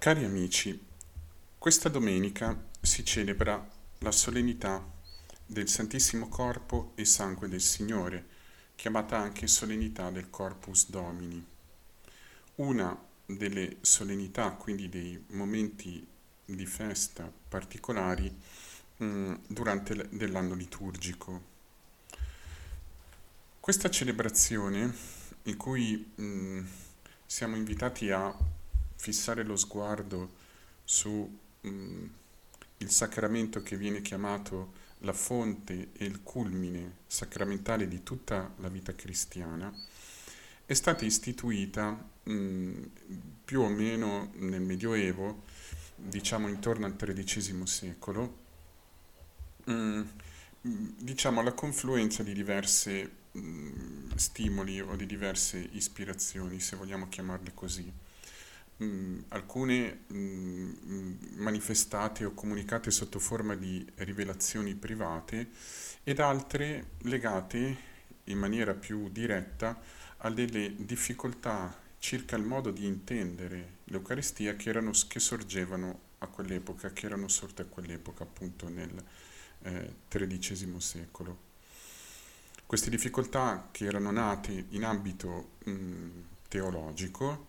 [0.00, 0.82] Cari amici,
[1.58, 3.68] questa domenica si celebra
[3.98, 4.82] la solennità
[5.44, 8.26] del Santissimo Corpo e Sangue del Signore,
[8.76, 11.44] chiamata anche solennità del Corpus Domini.
[12.54, 16.08] Una delle solennità, quindi dei momenti
[16.46, 18.34] di festa particolari
[18.96, 21.42] mh, mm, durante l'anno liturgico.
[23.60, 24.94] Questa celebrazione
[25.42, 26.66] in cui mh, mm,
[27.26, 28.34] siamo invitati a
[29.00, 30.36] fissare lo sguardo
[30.84, 32.04] su mm,
[32.78, 38.94] il sacramento che viene chiamato la fonte e il culmine sacramentale di tutta la vita
[38.94, 39.72] cristiana,
[40.66, 42.82] è stata istituita mh, mm,
[43.42, 45.44] più o meno nel Medioevo,
[45.96, 48.38] diciamo intorno al XIII secolo,
[49.64, 49.72] mh,
[50.68, 53.16] mm, diciamo alla confluenza di diverse
[54.16, 57.90] stimoli o di diverse ispirazioni, se vogliamo chiamarle così
[58.80, 65.48] mh, alcune mh, manifestate o comunicate sotto forma di rivelazioni private
[66.02, 67.88] ed altre legate
[68.24, 69.80] in maniera più diretta
[70.18, 76.92] a delle difficoltà circa il modo di intendere l'Eucaristia che, erano, che sorgevano a quell'epoca,
[76.92, 79.02] che erano sorte a quell'epoca appunto nel
[79.62, 81.48] eh, XIII secolo.
[82.64, 86.08] Queste difficoltà che erano nate in ambito mh,
[86.48, 87.48] teologico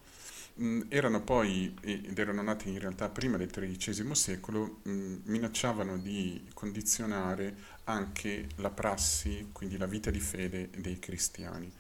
[0.56, 6.48] mh, erano poi, ed erano nati in realtà prima del XIII secolo, mh, minacciavano di
[6.54, 11.72] condizionare anche la prassi, quindi la vita di fede dei cristiani.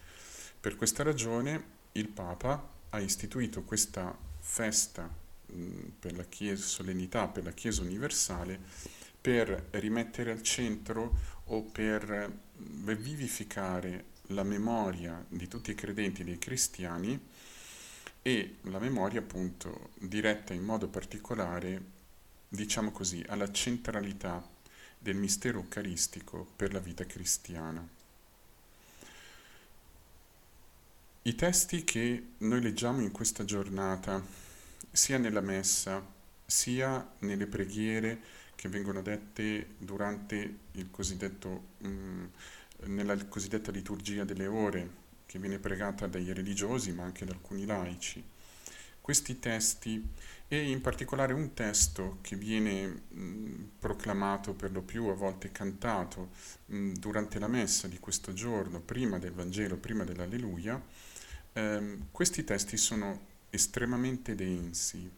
[0.59, 5.09] Per questa ragione il Papa ha istituito questa festa
[5.47, 5.63] mh,
[5.99, 8.59] per la Chiesa, solennità per la Chiesa universale,
[9.19, 17.19] per rimettere al centro o per vivificare la memoria di tutti i credenti dei cristiani
[18.21, 21.81] e la memoria appunto diretta in modo particolare,
[22.47, 24.47] diciamo così, alla centralità
[24.97, 27.87] del mistero eucaristico per la vita cristiana.
[31.23, 34.23] I testi che noi leggiamo in questa giornata,
[34.91, 36.03] sia nella messa,
[36.45, 38.19] sia nelle preghiere
[38.55, 42.25] che vengono dette durante il cosiddetto, mh,
[42.85, 45.00] nella cosiddetta liturgia delle ore,
[45.31, 48.21] che viene pregata dai religiosi ma anche da alcuni laici.
[48.99, 50.05] Questi testi
[50.49, 56.31] e in particolare un testo che viene mh, proclamato per lo più, a volte cantato
[56.65, 60.83] mh, durante la messa di questo giorno, prima del Vangelo, prima dell'Alleluia,
[61.53, 65.09] ehm, questi testi sono estremamente densi.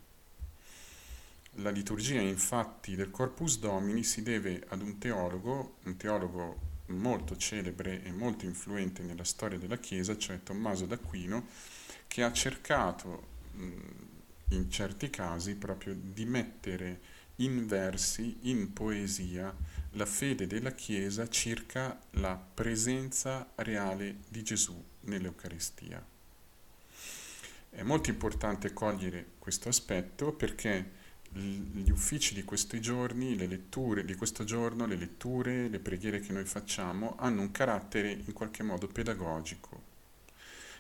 [1.58, 8.04] La liturgia infatti del Corpus Domini si deve ad un teologo, un teologo molto celebre
[8.04, 11.48] e molto influente nella storia della Chiesa, cioè Tommaso d'Aquino,
[12.08, 13.32] che ha cercato
[14.50, 17.00] in certi casi proprio di mettere
[17.38, 19.56] in versi, in poesia,
[19.92, 26.04] la fede della Chiesa circa la presenza reale di Gesù nell'Eucaristia.
[27.70, 31.02] È molto importante cogliere questo aspetto perché
[31.36, 36.32] gli uffici di questi giorni, le letture di questo giorno, le letture, le preghiere che
[36.32, 39.82] noi facciamo hanno un carattere in qualche modo pedagogico.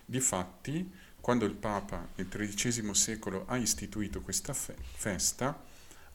[0.05, 5.63] Difatti, quando il Papa nel XIII secolo ha istituito questa fe- festa,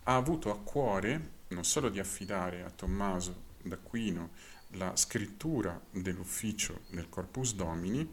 [0.04, 4.31] ha avuto a cuore non solo di affidare a Tommaso d'Aquino
[4.72, 8.09] la scrittura dell'ufficio del Corpus Domini,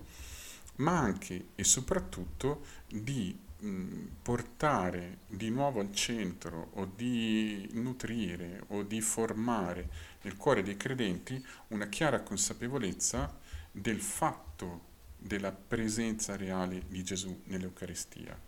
[0.78, 3.38] ma anche e soprattutto di
[4.22, 9.90] portare di nuovo al centro o di nutrire o di formare
[10.22, 13.38] nel cuore dei credenti una chiara consapevolezza
[13.72, 18.40] del fatto della presenza reale di Gesù nell'Eucaristia,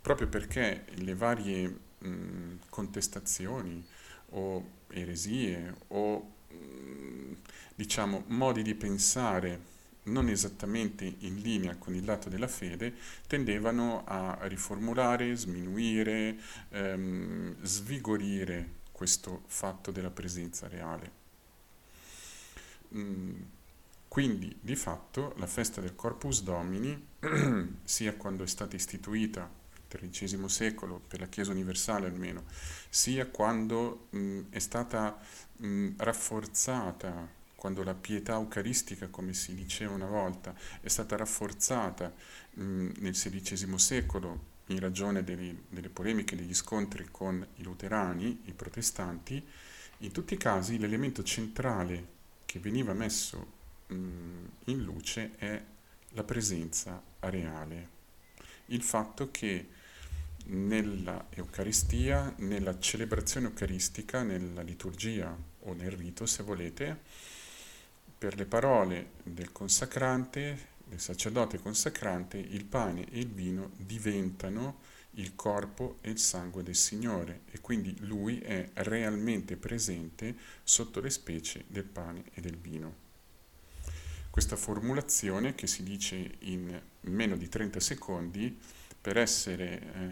[0.00, 3.84] proprio perché le varie mh, contestazioni
[4.30, 7.36] o eresie o mh,
[7.74, 9.76] diciamo modi di pensare
[10.10, 12.94] non esattamente in linea con il lato della fede,
[13.26, 16.36] tendevano a riformulare, sminuire,
[16.70, 21.12] ehm, svigorire questo fatto della presenza reale.
[22.94, 23.40] Mm,
[24.08, 27.06] quindi, di fatto, la festa del Corpus Domini,
[27.84, 29.48] sia quando è stata istituita
[29.90, 32.44] nel XIII secolo, per la Chiesa universale almeno,
[32.88, 35.18] sia quando mh, mm, è stata
[35.56, 42.14] mh, rafforzata quando la pietà eucaristica, come si diceva una volta, è stata rafforzata
[42.54, 48.52] mh, nel XVI secolo in ragione delle, delle polemiche, degli scontri con i luterani, i
[48.52, 49.44] protestanti,
[49.98, 52.06] in tutti i casi l'elemento centrale
[52.44, 53.46] che veniva messo
[53.88, 53.94] mh,
[54.66, 55.60] in luce è
[56.10, 57.88] la presenza reale,
[58.66, 59.66] il fatto che
[60.46, 67.00] nella Eucaristia, nella celebrazione eucaristica, nella liturgia o nel rito, se volete,
[68.18, 74.80] per le parole del consacrante, del sacerdote consacrante, il pane e il vino diventano
[75.12, 80.34] il corpo e il sangue del Signore e quindi lui è realmente presente
[80.64, 83.06] sotto le specie del pane e del vino.
[84.30, 88.58] Questa formulazione che si dice in meno di 30 secondi
[89.00, 90.10] per essere eh,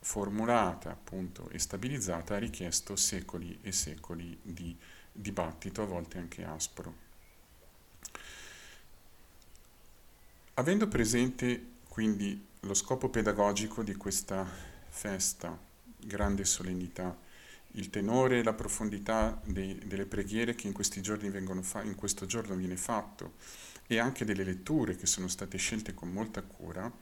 [0.00, 4.76] formulata appunto e stabilizzata ha richiesto secoli e secoli di
[5.12, 7.01] dibattito, a volte anche aspro.
[10.54, 14.46] Avendo presente quindi lo scopo pedagogico di questa
[14.90, 15.58] festa,
[15.96, 17.16] grande solennità,
[17.72, 21.94] il tenore e la profondità dei, delle preghiere che in, questi giorni vengono fa- in
[21.94, 23.36] questo giorno viene fatto
[23.86, 26.92] e anche delle letture che sono state scelte con molta cura,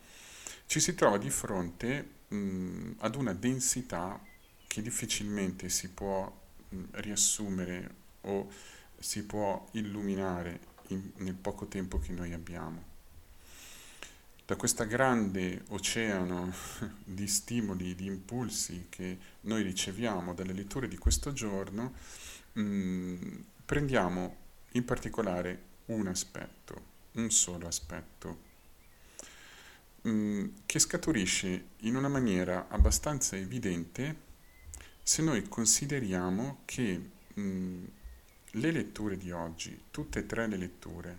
[0.66, 4.22] ci si trova di fronte mh, ad una densità
[4.68, 6.32] che difficilmente si può
[6.68, 8.48] mh, riassumere o
[8.96, 12.89] si può illuminare in, nel poco tempo che noi abbiamo.
[14.50, 16.52] Da questo grande oceano
[17.04, 21.92] di stimoli, di impulsi che noi riceviamo dalle letture di questo giorno,
[22.54, 24.36] mh, prendiamo
[24.72, 26.82] in particolare un aspetto,
[27.12, 28.48] un solo aspetto
[30.08, 34.16] Mm, che scaturisce in una maniera abbastanza evidente
[35.02, 37.84] se noi consideriamo che mh, mm,
[38.52, 41.18] le letture di oggi, tutte e tre le letture,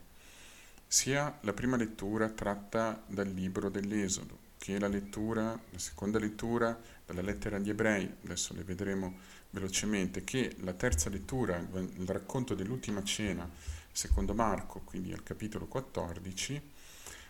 [0.92, 7.22] sia la prima lettura tratta dal libro dell'Esodo, che la lettura, la seconda lettura dalla
[7.22, 9.16] lettera agli ebrei, adesso le vedremo
[9.52, 13.50] velocemente, che la terza lettura, il racconto dell'ultima cena,
[13.90, 16.62] secondo Marco, quindi al capitolo 14,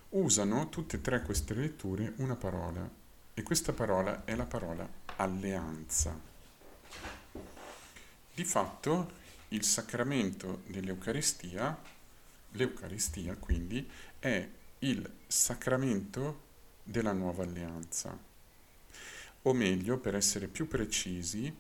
[0.10, 2.90] usano tutte e tre queste letture una parola
[3.32, 6.20] e questa parola è la parola alleanza.
[8.34, 9.12] Di fatto
[9.50, 12.00] il sacramento dell'Eucaristia,
[12.52, 13.88] l'Eucaristia quindi,
[14.20, 14.48] è
[14.80, 16.50] il sacramento
[16.84, 18.18] della nuova alleanza.
[19.44, 21.54] O meglio, per essere più precisi,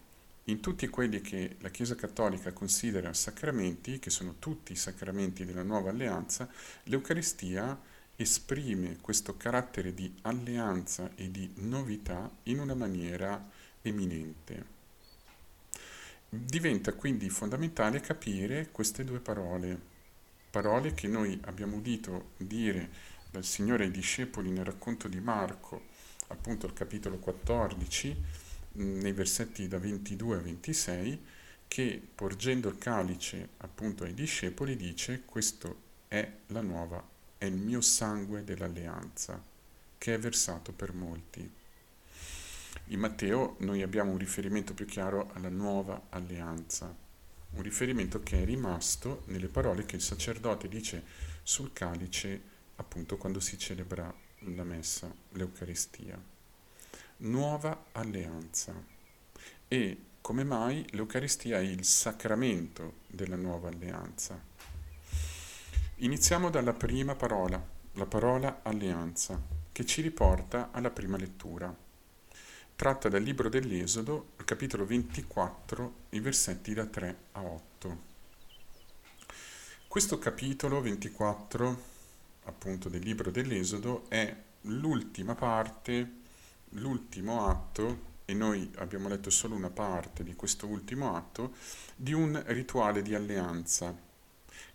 [0.45, 5.63] in tutti quelli che la Chiesa Cattolica considera sacramenti, che sono tutti i sacramenti della
[5.63, 6.49] nuova alleanza,
[6.83, 7.79] l'Eucaristia
[8.15, 13.49] esprime questo carattere di alleanza e di novità in una maniera
[13.81, 14.79] eminente.
[16.29, 19.89] Diventa quindi fondamentale capire queste due parole,
[20.51, 22.89] parole che noi abbiamo udito dire
[23.31, 25.85] dal Signore ai discepoli nel racconto di Marco,
[26.27, 28.15] appunto al capitolo 14,
[28.73, 31.21] nei versetti da 22 a 26,
[31.67, 37.11] che porgendo il calice appunto ai discepoli dice questo è la nuova
[37.41, 39.43] è il mio sangue dell'alleanza,
[39.97, 41.51] che è versato per molti.
[42.89, 46.95] In Matteo noi abbiamo un riferimento più chiaro alla nuova alleanza,
[47.53, 51.03] un riferimento che è rimasto nelle parole che il sacerdote dice
[51.43, 52.41] sul calice
[52.75, 56.19] appunto quando si celebra la messa, l'Eucaristia.
[57.17, 58.73] Nuova alleanza.
[59.67, 64.39] E come mai l'Eucaristia è il sacramento della nuova alleanza?
[65.97, 67.63] Iniziamo dalla prima parola,
[67.93, 69.39] la parola alleanza,
[69.71, 71.75] che ci riporta alla prima lettura.
[72.75, 78.01] Tratta dal libro dell'Esodo, capitolo 24, i versetti da 3 a 8.
[79.87, 81.83] Questo capitolo 24,
[82.43, 86.11] appunto del libro dell'Esodo, è l'ultima parte,
[86.71, 91.53] l'ultimo atto, e noi abbiamo letto solo una parte di questo ultimo atto,
[91.95, 93.97] di un rituale di alleanza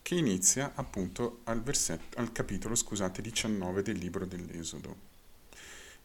[0.01, 4.97] che inizia appunto al, versetto, al capitolo scusate, 19 del libro dell'Esodo.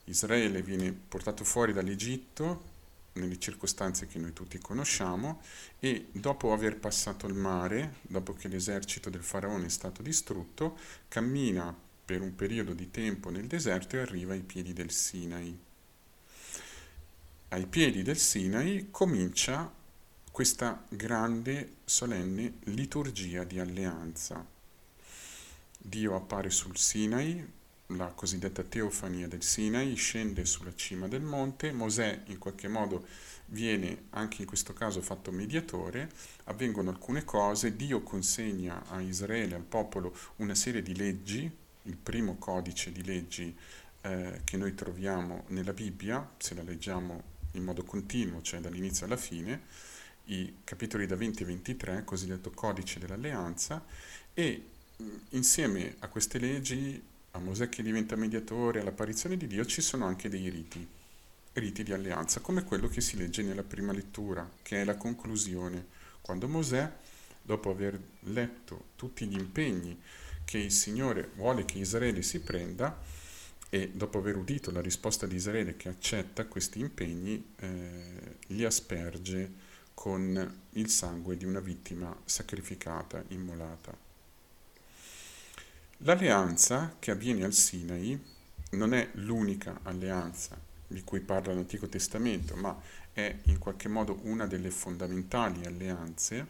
[0.05, 2.70] Israele viene portato fuori dall'Egitto
[3.13, 5.41] nelle circostanze che noi tutti conosciamo
[5.79, 10.77] e dopo aver passato il mare, dopo che l'esercito del faraone è stato distrutto,
[11.07, 11.75] cammina
[12.05, 15.57] per un periodo di tempo nel deserto e arriva ai piedi del Sinai.
[17.49, 19.71] Ai piedi del Sinai comincia
[20.31, 24.45] questa grande, solenne liturgia di alleanza.
[25.77, 27.45] Dio appare sul Sinai,
[27.95, 33.05] la cosiddetta teofania del Sinai, scende sulla cima del monte, Mosè in qualche modo
[33.47, 36.09] viene anche in questo caso fatto mediatore,
[36.45, 41.49] avvengono alcune cose, Dio consegna a Israele, al popolo, una serie di leggi,
[41.83, 43.55] il primo codice di leggi
[44.01, 49.17] eh, che noi troviamo nella Bibbia, se la leggiamo in modo continuo, cioè dall'inizio alla
[49.17, 49.61] fine,
[50.25, 53.83] i capitoli da 20 a 23, cosiddetto codice dell'alleanza,
[54.33, 54.65] e
[55.29, 60.29] insieme a queste leggi, a Mosè che diventa mediatore, all'apparizione di Dio, ci sono anche
[60.29, 60.87] dei riti.
[61.53, 65.85] riti di alleanza, come quello che si legge nella prima lettura, che è la conclusione,
[66.21, 66.89] quando Mosè,
[67.41, 69.99] dopo aver letto tutti gli impegni
[70.45, 72.99] che il Signore vuole che Israele si prenda,
[73.69, 79.49] e dopo aver udito la risposta di Israele che accetta questi impegni, eh, li asperge
[79.93, 84.10] con il sangue di una vittima sacrificata, immolata.
[86.03, 88.19] L'alleanza che avviene al Sinai
[88.71, 92.75] non è l'unica alleanza di cui parla l'Antico Testamento, ma
[93.13, 96.47] è in qualche modo una delle fondamentali alleanze.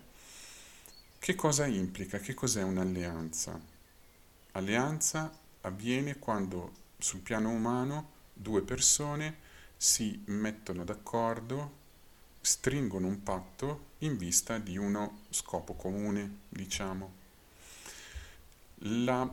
[1.19, 2.17] Che cosa implica?
[2.19, 3.59] Che cos'è un'alleanza?
[4.53, 9.35] Alleanza avviene quando sul piano umano due persone
[9.75, 11.79] si mettono d'accordo,
[12.39, 17.19] stringono un patto in vista di uno scopo comune, diciamo.
[18.85, 19.29] La,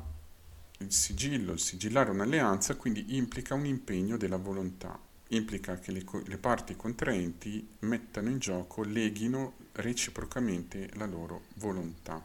[0.78, 6.36] il sigillo, il sigillare un'alleanza, quindi implica un impegno della volontà, implica che le, le
[6.36, 12.22] parti contraenti mettano in gioco, leghino reciprocamente la loro volontà.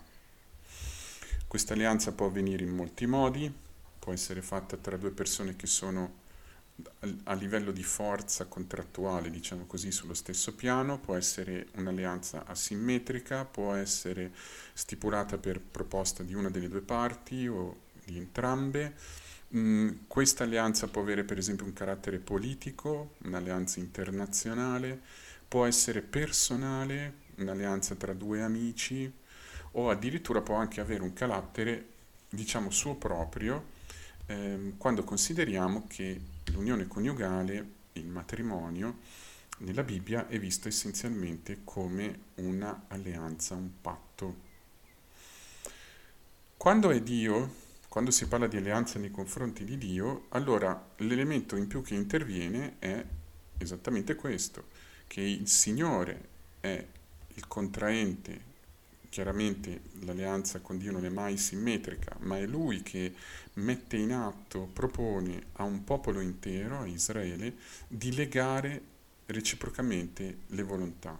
[1.48, 3.52] Questa alleanza può avvenire in molti modi,
[4.00, 6.22] può essere fatta tra due persone che sono
[7.26, 13.74] a livello di forza contrattuale, diciamo così, sullo stesso piano, può essere un'alleanza asimmetrica, può
[13.74, 14.32] essere
[14.74, 18.96] stipulata per proposta di una delle due parti o di entrambe.
[19.56, 25.00] Mm, questa alleanza può avere per esempio un carattere politico, un'alleanza internazionale,
[25.48, 29.12] può essere personale, un'alleanza tra due amici
[29.74, 31.86] o addirittura può anche avere un carattere,
[32.30, 33.66] diciamo, suo proprio,
[34.28, 36.20] ehm, quando consideriamo che
[36.52, 39.00] l'unione coniugale, il matrimonio,
[39.60, 44.52] nella Bibbia è visto essenzialmente come una alleanza, un patto.
[46.58, 51.68] Quando è Dio, quando si parla di alleanza nei confronti di Dio, allora l'elemento in
[51.68, 53.06] più che interviene è
[53.58, 54.68] esattamente questo,
[55.08, 56.86] che il Signore è
[57.36, 58.52] il contraente
[59.14, 63.14] chiaramente l'alleanza con Dio non è mai simmetrica, ma è Lui che
[63.54, 67.56] mette in atto, propone a un popolo intero, a Israele,
[67.88, 68.82] di legare
[69.28, 71.16] reciprocamente le volontà.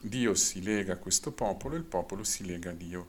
[0.00, 3.08] Dio si lega a questo popolo e il popolo si lega a Dio.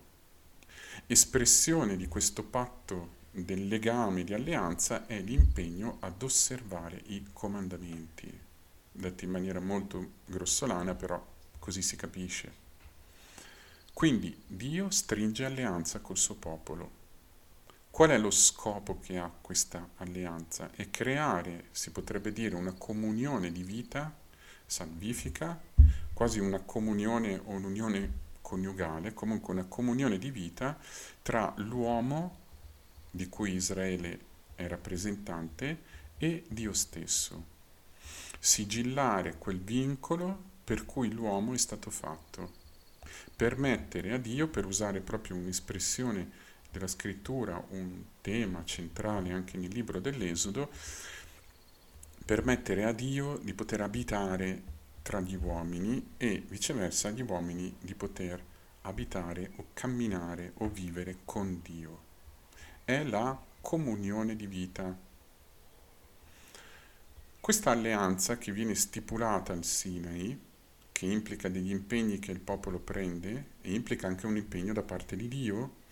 [1.07, 8.29] Espressione di questo patto del legame di alleanza è l'impegno ad osservare i comandamenti,
[8.91, 11.25] detti in maniera molto grossolana, però
[11.59, 12.64] così si capisce.
[13.95, 16.91] Quindi Dio stringe alleanza col suo popolo.
[17.89, 20.69] Qual è lo scopo che ha questa alleanza?
[20.71, 24.13] È creare, si potrebbe dire, una comunione di vita
[24.65, 25.57] salvifica,
[26.11, 28.11] quasi una comunione o un'unione
[28.41, 30.77] coniugale, comunque una comunione di vita
[31.21, 32.37] tra l'uomo,
[33.09, 34.19] di cui Israele
[34.55, 35.83] è rappresentante,
[36.17, 37.45] e Dio stesso.
[38.39, 42.64] Sigillare quel vincolo per cui l'uomo è stato fatto
[43.35, 46.29] permettere a Dio, per usare proprio un'espressione
[46.71, 50.69] della scrittura, un tema centrale anche nel libro dell'Esodo,
[52.25, 58.43] permettere a Dio di poter abitare tra gli uomini e viceversa agli uomini di poter
[58.81, 62.03] abitare o camminare o vivere con Dio.
[62.83, 64.97] È la comunione di vita.
[67.39, 70.39] Questa alleanza che viene stipulata al Sinai
[70.95, 75.17] che implica degli impegni che il popolo prende e implica anche un impegno da parte
[75.17, 75.83] di Dio,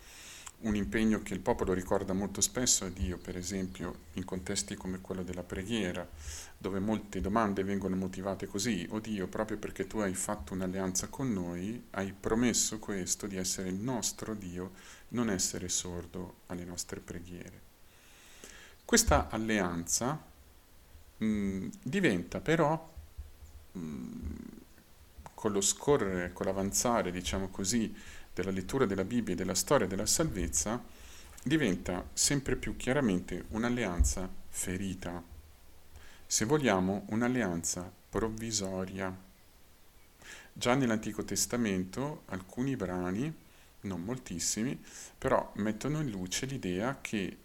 [0.62, 5.01] un impegno che il popolo ricorda molto spesso a Dio, per esempio in contesti come
[5.01, 6.10] quello della preghiera,
[6.57, 11.33] dove molte domande vengono motivate così, o Dio, proprio perché tu hai fatto un'alleanza con
[11.33, 14.72] noi, hai promesso questo di essere il nostro Dio,
[15.10, 17.60] non essere sordo alle nostre preghiere.
[18.86, 20.17] Questa alleanza
[21.17, 22.89] mh, diventa però
[23.74, 24.62] mh,
[25.43, 27.93] con lo scorrere, con l'avanzare, diciamo così,
[28.33, 30.81] della lettura della Bibbia e della storia della salvezza,
[31.43, 35.21] diventa sempre più chiaramente un'alleanza ferita,
[36.25, 39.13] se vogliamo un'alleanza provvisoria.
[40.53, 43.35] Già nell'Antico Testamento alcuni brani,
[43.81, 44.81] non moltissimi,
[45.17, 47.38] però mettono in luce l'idea che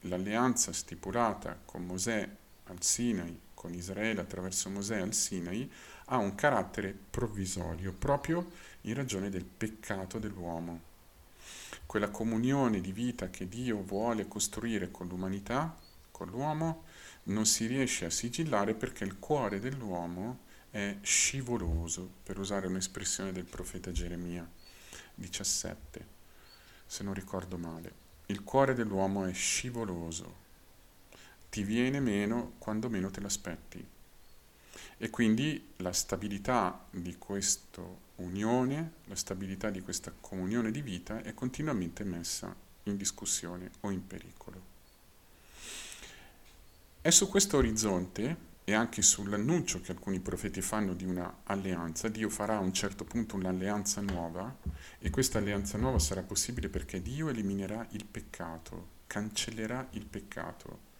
[0.00, 2.28] l'alleanza stipulata con Mosè
[2.64, 5.70] al Sinai, con Israele attraverso Mosè al Sinai,
[6.06, 8.50] ha un carattere provvisorio proprio
[8.82, 10.92] in ragione del peccato dell'uomo.
[11.86, 15.76] Quella comunione di vita che Dio vuole costruire con l'umanità,
[16.10, 16.84] con l'uomo,
[17.24, 23.44] non si riesce a sigillare perché il cuore dell'uomo è scivoloso, per usare un'espressione del
[23.44, 24.46] profeta Geremia
[25.14, 26.06] 17,
[26.86, 28.02] se non ricordo male.
[28.26, 30.42] Il cuore dell'uomo è scivoloso,
[31.48, 33.92] ti viene meno quando meno te l'aspetti
[34.96, 37.82] E quindi la stabilità di questa
[38.16, 44.06] unione, la stabilità di questa comunione di vita è continuamente messa in discussione o in
[44.06, 44.72] pericolo.
[47.00, 52.30] È su questo orizzonte e anche sull'annuncio che alcuni profeti fanno di una alleanza, Dio
[52.30, 54.56] farà a un certo punto un'alleanza nuova
[54.98, 60.92] e questa alleanza nuova sarà possibile perché Dio eliminerà il peccato, cancellerà il peccato.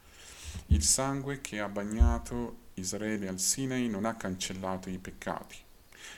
[0.66, 5.56] Il sangue che ha bagnato Israele al Sinai non ha cancellato i peccati.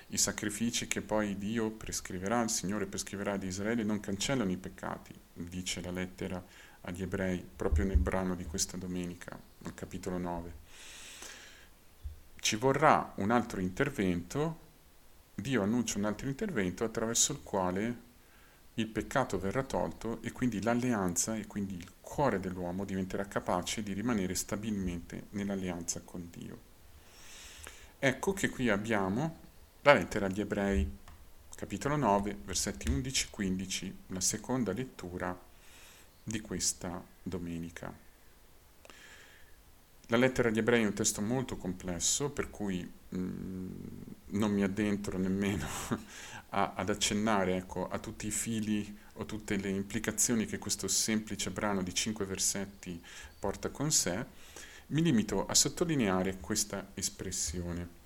[0.08, 5.14] I sacrifici che poi Dio prescriverà, il Signore prescriverà ad Israele non cancellano i peccati,
[5.32, 6.42] dice la lettera
[6.82, 10.64] agli ebrei proprio nel brano di questa domenica, nel capitolo 9
[12.46, 14.60] ci vorrà un altro intervento,
[15.34, 17.96] Dio annuncia un altro intervento attraverso il quale
[18.78, 23.94] il peccato verrà tolto e quindi l'alleanza e quindi il cuore dell'uomo diventerà capace di
[23.94, 26.58] rimanere stabilmente nell'alleanza con Dio.
[27.98, 29.44] Ecco che qui abbiamo
[29.80, 30.86] la lettera agli ebrei,
[31.54, 35.38] capitolo 9, versetti 11-15, la seconda lettura
[36.22, 38.05] di questa domenica.
[40.08, 43.70] La lettera agli ebrei è un testo molto complesso, per cui mh, mm,
[44.30, 45.66] non mi addentro nemmeno
[46.50, 51.50] a, ad accennare ecco, a tutti i fili o tutte le implicazioni che questo semplice
[51.50, 53.02] brano di cinque versetti
[53.38, 54.24] porta con sé,
[54.88, 58.04] mi limito a sottolineare questa espressione.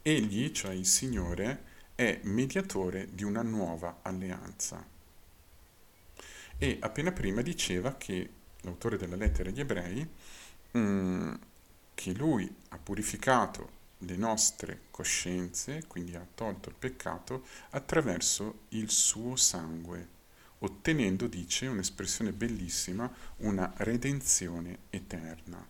[0.00, 4.84] Egli, cioè il Signore, è mediatore di una nuova alleanza.
[6.56, 8.30] E appena prima diceva che
[8.62, 10.08] l'autore della lettera agli ebrei
[10.76, 11.34] mm,
[11.94, 19.36] che lui ha purificato le nostre coscienze, quindi ha tolto il peccato, attraverso il suo
[19.36, 20.08] sangue,
[20.58, 25.66] ottenendo, dice, un'espressione bellissima, una redenzione eterna.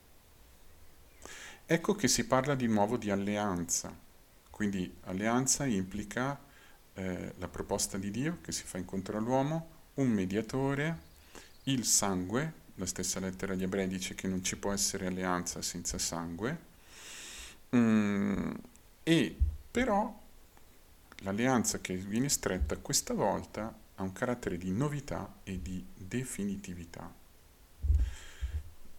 [1.67, 3.97] Ecco che si parla di nuovo di alleanza,
[4.51, 6.38] quindi alleanza implica
[6.95, 11.12] eh, la proposta di Dio che si fa incontro all'uomo, un mediatore,
[11.64, 15.99] il sangue, la stessa lettera agli ebrei dice che non ci può essere alleanza senza
[15.99, 16.59] sangue,
[17.75, 18.53] mm,
[19.03, 19.37] e
[19.71, 20.23] però
[21.19, 27.13] l'alleanza che viene stretta questa volta ha un carattere di novità e di definitività.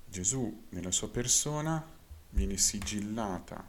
[0.06, 1.86] Gesù nella sua persona
[2.30, 3.64] viene sigillata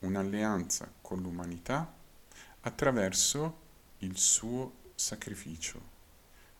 [0.00, 1.92] un'alleanza con l'umanità
[2.60, 3.62] attraverso
[3.98, 5.80] il suo sacrificio,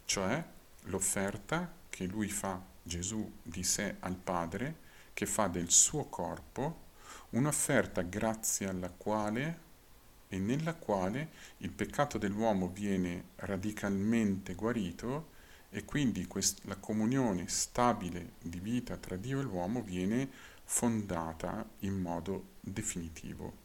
[0.05, 0.45] cioè
[0.85, 4.77] l'offerta che lui fa Gesù di sé al Padre,
[5.15, 6.83] che fa del suo corpo
[7.31, 9.63] un'offerta grazie alla quale
[10.29, 15.33] e nella quale il peccato dell'uomo viene radicalmente guarito
[15.71, 20.29] e quindi quest- la comunione stabile di vita tra Dio e l'uomo viene
[20.65, 23.63] fondata in modo definitivo.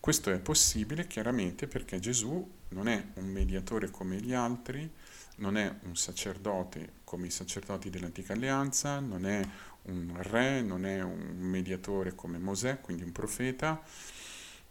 [0.00, 4.90] Questo è possibile chiaramente perché Gesù non è un mediatore come gli altri,
[5.36, 9.46] non è un sacerdote come i sacerdoti dell'antica alleanza, non è
[9.82, 13.82] un re, non è un mediatore come Mosè, quindi un profeta,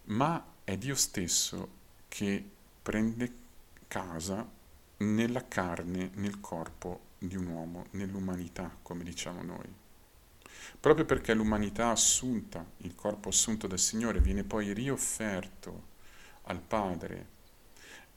[0.05, 2.43] ma è Dio stesso che
[2.81, 3.31] prende
[3.87, 4.47] casa
[4.97, 9.81] nella carne, nel corpo di un uomo, nell'umanità, come diciamo noi.
[10.79, 15.91] Proprio perché l'umanità assunta, il corpo assunto dal Signore, viene poi riofferto
[16.43, 17.32] al Padre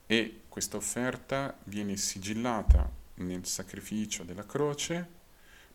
[0.07, 5.15] e questa offerta viene sigillata nel sacrificio della croce,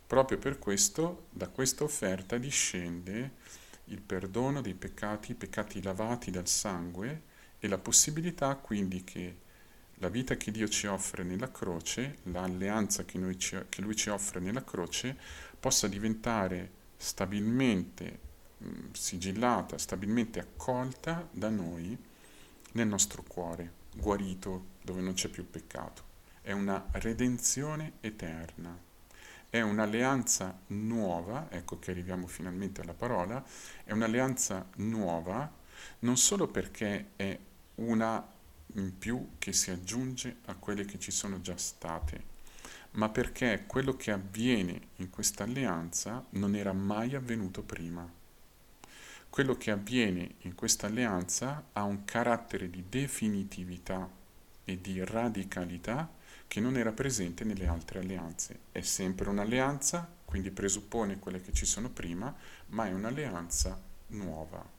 [0.07, 3.31] proprio per questo da questa offerta discende
[3.85, 9.37] il perdono dei peccati, i peccati lavati dal sangue e la possibilità quindi che
[9.95, 14.39] la vita che Dio ci offre nella croce, l'alleanza che, ci, che Lui ci offre
[14.39, 15.15] nella croce,
[15.59, 18.19] possa diventare stabilmente
[18.57, 21.95] mh, sigillata, stabilmente accolta da noi
[22.71, 26.09] nel nostro cuore guarito dove non c'è più peccato.
[26.41, 28.77] È una redenzione eterna.
[29.49, 33.43] È un'alleanza nuova, ecco che arriviamo finalmente alla parola,
[33.83, 35.59] è un'alleanza nuova
[35.99, 37.37] non solo perché è
[37.75, 38.25] una
[38.75, 42.29] in più che si aggiunge a quelle che ci sono già state,
[42.91, 48.19] ma perché quello che avviene in questa alleanza non era mai avvenuto prima
[49.31, 54.09] quello che avviene in questa alleanza ha un carattere di definitività
[54.65, 56.11] e di radicalità
[56.47, 58.59] che non era presente nelle altre alleanze.
[58.73, 62.35] È sempre un'alleanza, quindi presuppone quelle che ci sono prima,
[62.67, 64.69] ma è un'alleanza nuova.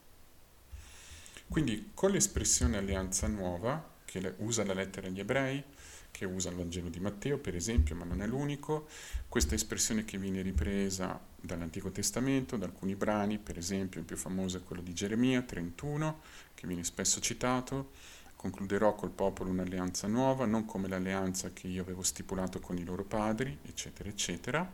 [1.48, 5.64] Quindi con l'espressione alleanza nuova, che usa la lettera agli ebrei,
[6.12, 8.86] che usa il Vangelo di Matteo, per esempio, ma non è l'unico.
[9.28, 14.58] Questa espressione che viene ripresa dall'Antico Testamento, da alcuni brani, per esempio il più famoso
[14.58, 16.20] è quello di Geremia 31,
[16.54, 17.90] che viene spesso citato,
[18.36, 23.04] concluderò col popolo un'alleanza nuova, non come l'alleanza che io avevo stipulato con i loro
[23.04, 24.72] padri, eccetera, eccetera.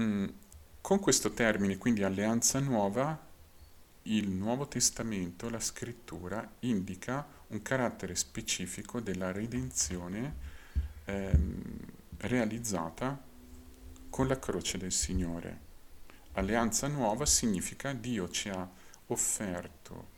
[0.00, 0.26] Mm,
[0.80, 3.23] con questo termine, quindi alleanza nuova,
[4.06, 10.34] il Nuovo Testamento, la scrittura, indica un carattere specifico della redenzione
[11.04, 11.62] ehm,
[12.18, 13.18] realizzata
[14.10, 15.72] con la croce del Signore.
[16.32, 18.68] Alleanza nuova significa Dio ci ha
[19.06, 20.12] offerto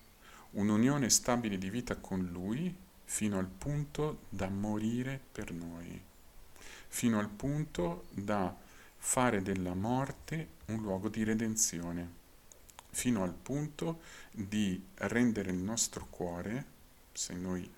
[0.53, 6.03] un'unione stabile di vita con Lui fino al punto da morire per noi,
[6.89, 8.55] fino al punto da
[8.97, 12.25] fare della morte un luogo di redenzione
[12.97, 14.01] fino al punto
[14.33, 16.65] di rendere il nostro cuore,
[17.13, 17.71] se noi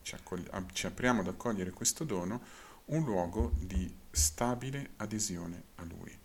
[0.00, 2.40] ci, accogli- ci apriamo ad accogliere questo dono,
[2.86, 6.18] un luogo di stabile adesione a Lui.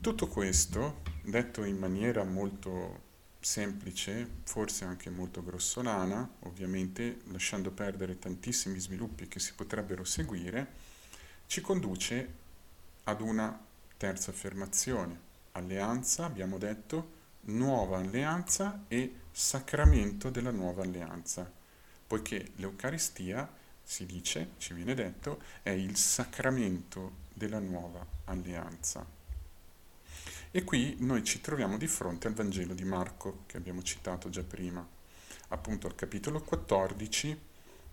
[0.00, 3.02] Tutto questo, detto in maniera molto
[3.38, 10.66] semplice, forse anche molto grossolana, ovviamente lasciando perdere tantissimi sviluppi che si potrebbero seguire,
[11.46, 12.32] ci conduce
[13.04, 13.64] ad una
[13.98, 15.25] terza affermazione,
[15.56, 17.14] alleanza, abbiamo detto,
[17.46, 21.50] nuova alleanza e sacramento della nuova alleanza,
[22.06, 23.48] poiché l'Eucaristia,
[23.82, 29.04] si dice, ci viene detto, è il sacramento della nuova alleanza.
[30.50, 34.42] E qui noi ci troviamo di fronte al Vangelo di Marco, che abbiamo citato già
[34.42, 34.86] prima.
[35.48, 37.38] Appunto al capitolo 14,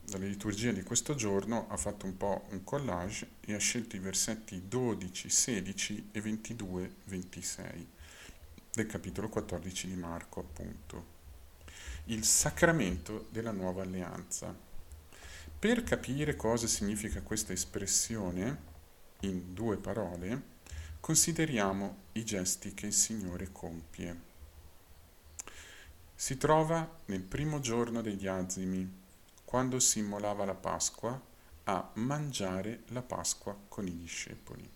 [0.06, 4.00] dalla liturgia di questo giorno, ha fatto un po' un collage e ha scelto i
[4.00, 7.88] versetti 12, 16 e 22, 26
[8.74, 11.12] del capitolo 14 di Marco, appunto.
[12.06, 14.56] Il sacramento della nuova alleanza.
[15.60, 18.72] Per capire cosa significa questa espressione,
[19.22, 20.52] in due parole,
[21.00, 24.32] consideriamo i gesti che il Signore compie.
[26.16, 29.02] Si trova nel primo giorno degli azimi,
[29.54, 31.22] quando si immolava la Pasqua,
[31.66, 34.68] a mangiare la Pasqua con i discepoli.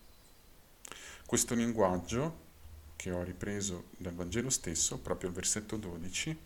[1.26, 2.42] Questo linguaggio,
[2.96, 6.38] che ho ripreso dal Vangelo stesso, proprio al versetto 12,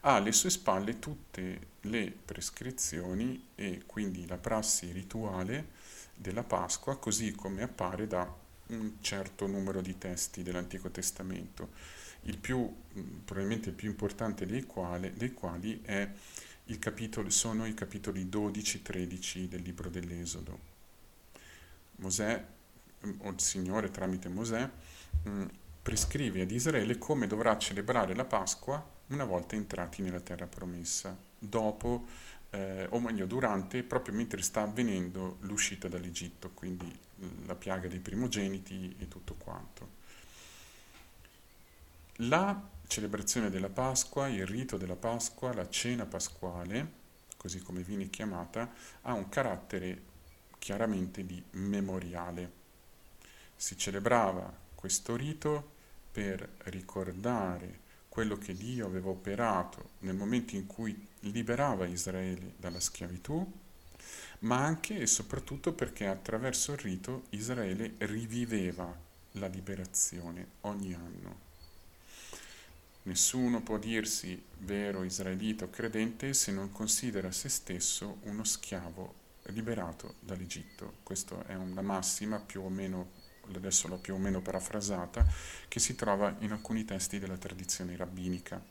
[0.00, 5.68] ha alle sue spalle tutte le prescrizioni e quindi la prassi rituale
[6.16, 8.28] della Pasqua, così come appare da
[8.70, 11.68] un certo numero di testi dell'Antico Testamento,
[12.22, 12.74] il più,
[13.24, 16.10] probabilmente il più importante dei quali, dei quali è
[16.78, 20.58] capitolo, sono i capitoli 12-13 del libro dell'Esodo.
[21.96, 22.44] Mosè,
[23.06, 24.68] mm, o il Signore tramite Mosè,
[25.26, 25.46] mm,
[25.80, 32.06] prescrive ad Israele come dovrà celebrare la Pasqua una volta entrati nella terra promessa, dopo,
[32.50, 38.00] eh, o meglio durante, proprio mentre sta avvenendo l'uscita dall'Egitto, quindi mm, la piaga dei
[38.00, 39.96] primogeniti e tutto quanto.
[42.22, 46.92] La celebrazione della Pasqua, il rito della Pasqua, la cena pasquale,
[47.36, 48.72] così come viene chiamata,
[49.02, 50.02] ha un carattere
[50.58, 52.50] chiaramente di memoriale.
[53.54, 55.76] Si celebrava questo rito
[56.10, 63.52] per ricordare quello che Dio aveva operato nel momento in cui liberava Israele dalla schiavitù,
[64.40, 68.92] ma anche e soprattutto perché attraverso il rito Israele riviveva
[69.32, 71.47] la liberazione ogni anno.
[73.08, 80.16] Nessuno può dirsi vero israelita o credente se non considera se stesso uno schiavo liberato
[80.20, 80.98] dall'Egitto.
[81.04, 83.12] Questa è una massima più o meno,
[83.54, 85.26] adesso l'ho più o meno parafrasata,
[85.68, 88.62] che si trova in alcuni testi della tradizione rabbinica.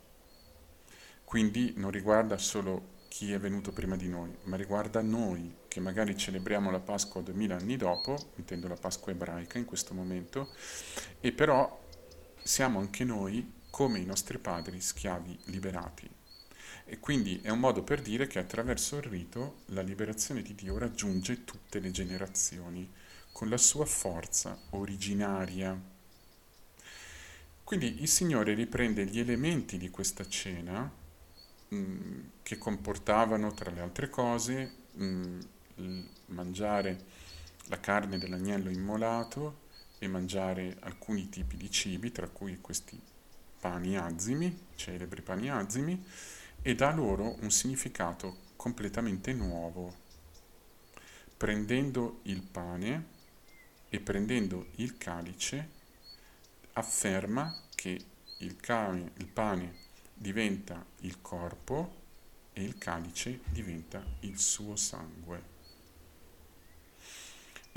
[1.24, 6.16] Quindi non riguarda solo chi è venuto prima di noi, ma riguarda noi che magari
[6.16, 10.54] celebriamo la Pasqua duemila anni dopo, intendo la Pasqua ebraica in questo momento,
[11.20, 11.86] e però
[12.44, 16.10] siamo anche noi come i nostri padri schiavi liberati.
[16.86, 20.78] E quindi è un modo per dire che attraverso il rito la liberazione di Dio
[20.78, 22.90] raggiunge tutte le generazioni
[23.32, 25.78] con la sua forza originaria.
[27.64, 30.90] Quindi il Signore riprende gli elementi di questa cena
[31.68, 35.40] mh, mm, che comportavano tra le altre cose mh,
[35.82, 37.04] mm, mangiare
[37.66, 39.66] la carne dell'agnello immolato
[40.00, 43.00] e mangiare alcuni tipi di cibi, tra cui questi
[43.60, 46.04] pani azimi, celebri pani azimi,
[46.62, 50.06] e dà loro un significato completamente nuovo.
[51.38, 53.06] Prendendo il pane
[53.90, 55.70] e prendendo il calice,
[56.74, 58.00] afferma che
[58.40, 59.74] il, cane, il pane
[60.14, 61.96] diventa il corpo
[62.54, 65.56] e il calice diventa il suo sangue.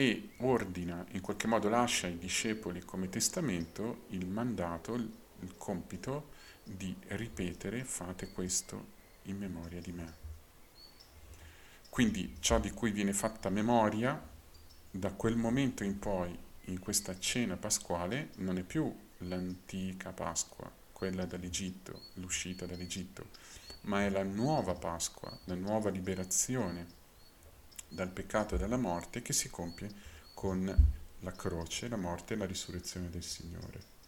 [0.01, 4.97] e ordina, in qualche modo lascia ai discepoli come testamento il mandato,
[5.41, 6.31] il compito
[6.65, 10.15] di ripetere fate questo in memoria di me.
[11.89, 14.29] Quindi ciò di cui viene fatta memoria
[14.91, 21.25] da quel momento in poi in questa cena pasquale non è più l'antica Pasqua, quella
[21.25, 23.29] dall'Egitto, l'uscita dall'Egitto,
[23.83, 26.99] ma è la nuova Pasqua, la nuova liberazione
[27.89, 29.91] dal peccato e dalla morte che si compie
[30.33, 33.99] con la croce, la morte e la risurrezione del Signore.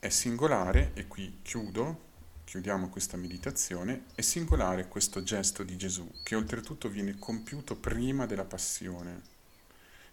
[0.00, 2.06] È singolare, e qui chiudo,
[2.44, 8.44] chiudiamo questa meditazione, è singolare questo gesto di Gesù, che oltretutto viene compiuto prima della
[8.44, 9.22] passione.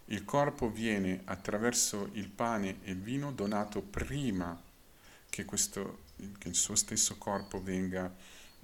[0.06, 4.60] Il corpo viene attraverso il pane e il vino donato prima
[5.30, 6.00] che, questo,
[6.38, 8.12] che il suo stesso corpo venga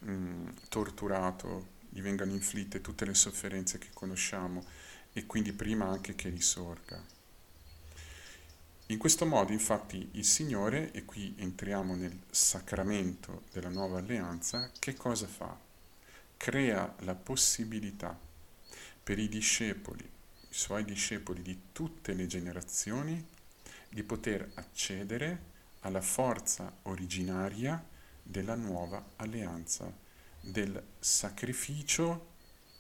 [0.00, 4.64] mh, mm, torturato, gli vengano inflitte tutte le sofferenze che conosciamo
[5.12, 7.21] e quindi prima anche che risorga.
[8.92, 14.92] In questo modo infatti il Signore, e qui entriamo nel sacramento della nuova alleanza, che
[14.92, 15.58] cosa fa?
[16.36, 18.14] Crea la possibilità
[19.02, 23.26] per i discepoli, i suoi discepoli di tutte le generazioni,
[23.88, 25.40] di poter accedere
[25.80, 27.82] alla forza originaria
[28.22, 29.90] della nuova alleanza
[30.38, 32.26] del sacrificio,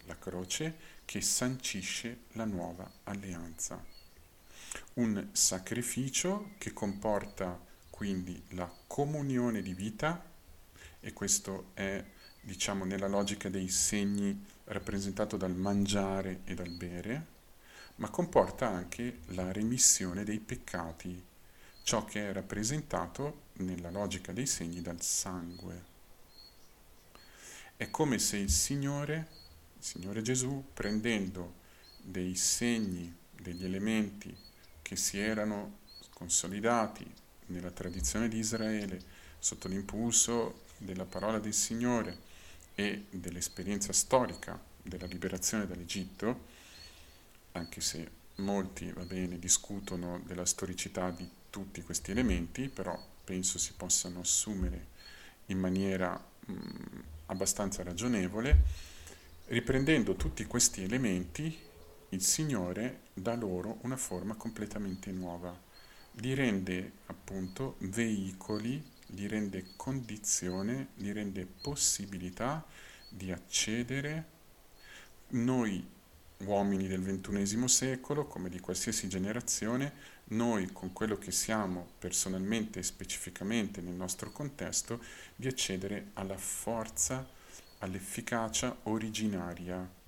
[0.04, 3.91] la croce, che sancisce la nuova alleanza.
[4.94, 7.58] Un sacrificio che comporta
[7.88, 10.22] quindi la comunione di vita,
[11.00, 12.04] e questo è,
[12.40, 17.26] diciamo, nella logica dei segni rappresentato dal mangiare e dal bere,
[17.96, 21.24] ma comporta anche la remissione dei peccati,
[21.82, 25.84] ciò che è rappresentato nella logica dei segni dal sangue.
[27.76, 29.28] È come se il Signore,
[29.78, 31.54] il Signore Gesù, prendendo
[32.00, 34.50] dei segni, degli elementi
[34.92, 35.78] che si erano
[36.12, 37.10] consolidati
[37.46, 39.00] nella tradizione di Israele
[39.38, 42.18] sotto l'impulso della parola del Signore
[42.74, 46.44] e dell'esperienza storica della liberazione dall'Egitto,
[47.52, 53.72] anche se molti, va bene, discutono della storicità di tutti questi elementi, però penso si
[53.72, 54.88] possano assumere
[55.46, 56.54] in maniera mh,
[57.26, 58.62] abbastanza ragionevole,
[59.46, 61.70] riprendendo tutti questi elementi,
[62.12, 65.58] il Signore dà loro una forma completamente nuova,
[66.16, 72.66] li rende appunto veicoli, li rende condizione, li rende possibilità
[73.08, 74.26] di accedere.
[75.28, 75.82] Noi
[76.40, 82.82] uomini del ventunesimo secolo, come di qualsiasi generazione, noi con quello che siamo personalmente e
[82.82, 85.02] specificamente nel nostro contesto,
[85.34, 87.26] di accedere alla forza,
[87.78, 90.00] all'efficacia originaria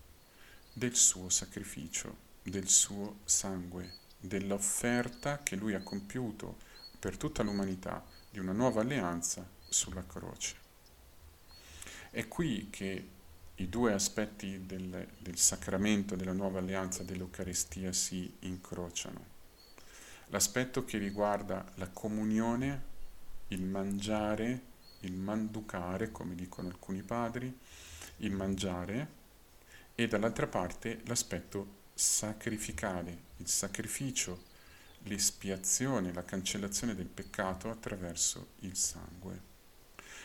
[0.74, 6.58] del suo sacrificio, del suo sangue, dell'offerta che lui ha compiuto
[6.98, 10.56] per tutta l'umanità di una nuova alleanza sulla croce.
[12.10, 13.08] È qui che
[13.54, 19.32] i due aspetti del, del sacramento della nuova alleanza dell'Eucaristia si incrociano
[20.34, 22.92] l'aspetto che riguarda la comunione,
[23.48, 24.60] il mangiare,
[25.00, 27.56] il manducare, come dicono alcuni padri,
[28.18, 29.22] il mangiare,
[29.94, 34.44] e dall'altra parte l'aspetto sacrificale, il sacrificio,
[35.04, 39.52] l'espiazione, la cancellazione del peccato attraverso il sangue.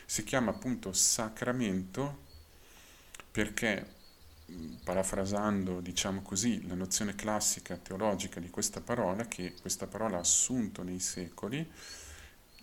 [0.06, 2.28] Si chiama appunto sacramento
[3.30, 3.98] perché
[4.82, 10.82] parafrasando, diciamo così, la nozione classica teologica di questa parola, che questa parola ha assunto
[10.82, 11.70] nei secoli,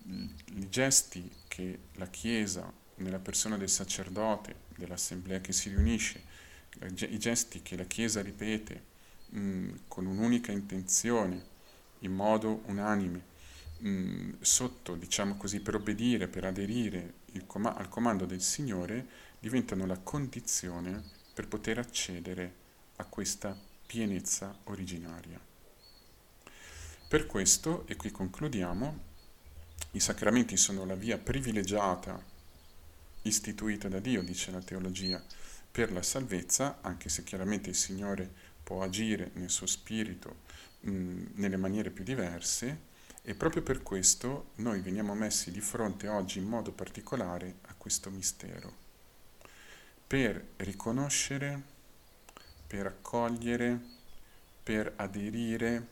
[0.04, 6.24] i gesti che la Chiesa, nella persona del sacerdote, dell'assemblea che si riunisce,
[6.82, 8.84] i gesti che la Chiesa ripete
[9.30, 11.56] mh, con un'unica intenzione,
[12.00, 13.22] in modo unanime,
[13.80, 17.14] mh, sotto, diciamo così, per obbedire, per aderire
[17.46, 19.06] com- al comando del Signore,
[19.40, 22.66] diventano la condizione per poter accedere
[22.98, 25.40] a questa pienezza originaria.
[27.08, 29.06] Per questo, e qui concludiamo,
[29.92, 32.22] i sacramenti sono la via privilegiata
[33.22, 35.24] istituita da Dio, dice la teologia,
[35.78, 38.28] per la salvezza, anche se chiaramente il Signore
[38.64, 40.38] può agire nel suo spirito
[40.80, 42.80] mh, nelle maniere più diverse,
[43.22, 48.10] e proprio per questo noi veniamo messi di fronte oggi in modo particolare a questo
[48.10, 48.74] mistero
[50.08, 51.62] per riconoscere,
[52.66, 53.80] per accogliere,
[54.64, 55.88] per aderire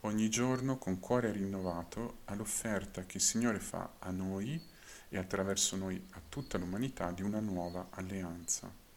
[0.00, 4.58] ogni giorno con cuore rinnovato all'offerta che il Signore fa a noi
[5.10, 8.88] e attraverso noi a tutta l'umanità di una nuova alleanza.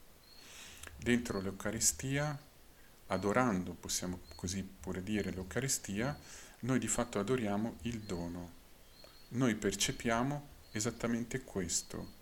[0.97, 2.37] Dentro l'Eucaristia
[3.07, 6.17] adorando, possiamo così pure dire, l'Eucaristia,
[6.61, 8.61] noi di fatto adoriamo il dono.
[9.29, 12.21] Noi percepiamo esattamente questo,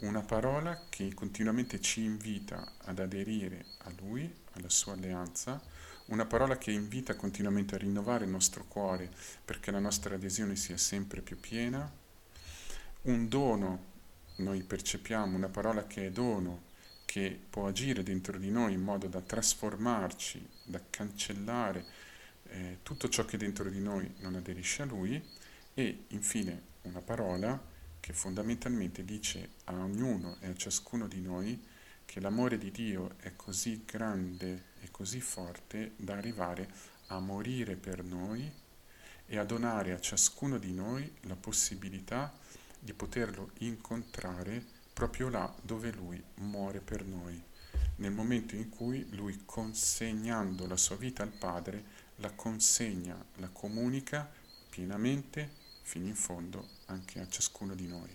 [0.00, 5.60] una parola che continuamente ci invita ad aderire a Lui, alla sua alleanza,
[6.06, 9.10] una parola che invita continuamente a rinnovare il nostro cuore
[9.44, 11.90] perché la nostra adesione sia sempre più piena,
[13.02, 13.84] un dono,
[14.36, 16.62] noi percepiamo una parola che è dono,
[17.08, 21.82] che può agire dentro di noi in modo da trasformarci, da cancellare
[22.48, 25.18] eh, tutto ciò che dentro di noi non aderisce a Lui.
[25.72, 27.58] E infine una parola
[27.98, 31.58] che fondamentalmente dice a ognuno e a ciascuno di noi
[32.04, 36.68] che l'amore di Dio è così grande e così forte da arrivare
[37.06, 38.52] a morire per noi
[39.24, 42.36] e a donare a ciascuno di noi la possibilità
[42.78, 47.40] di poterlo incontrare proprio là dove lui muore per noi,
[47.98, 51.84] nel momento in cui lui consegnando la sua vita al Padre
[52.16, 54.28] la consegna, la comunica
[54.68, 55.48] pienamente
[55.82, 58.12] fino in fondo anche a ciascuno di noi.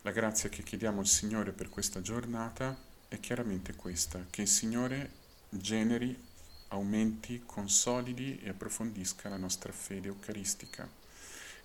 [0.00, 5.12] La grazia che chiediamo al Signore per questa giornata è chiaramente questa, che il Signore
[5.48, 6.20] generi,
[6.68, 10.90] aumenti, consolidi e approfondisca la nostra fede eucaristica,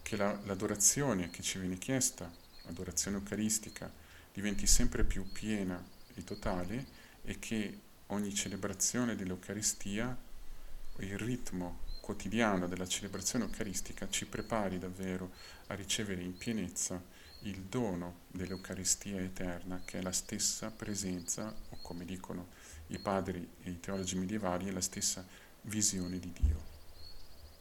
[0.03, 3.91] che la, l'adorazione che ci viene chiesta, l'adorazione eucaristica,
[4.31, 6.85] diventi sempre più piena e totale
[7.23, 10.15] e che ogni celebrazione dell'Eucaristia,
[10.99, 15.31] il ritmo quotidiano della celebrazione eucaristica ci prepari davvero
[15.67, 17.01] a ricevere in pienezza
[17.41, 22.47] il dono dell'Eucaristia eterna, che è la stessa presenza, o come dicono
[22.87, 25.25] i padri e i teologi medievali, è la stessa
[25.61, 26.66] visione di Dio.